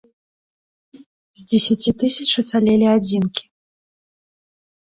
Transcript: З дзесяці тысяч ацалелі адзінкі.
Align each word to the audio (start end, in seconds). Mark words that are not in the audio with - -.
З 1.41 1.43
дзесяці 1.51 1.91
тысяч 2.05 2.27
ацалелі 2.43 2.87
адзінкі. 2.95 3.43